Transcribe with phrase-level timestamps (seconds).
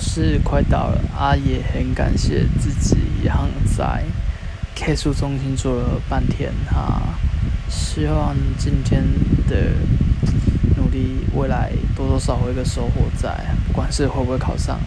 [0.00, 4.02] 试快到了阿，也很感谢自己一样在
[4.74, 7.14] K 数中心做了半天哈，
[7.68, 9.04] 希望今天
[9.46, 9.72] 的
[10.76, 14.80] 努力未来多多少少有个收获在，不管是会不会考上。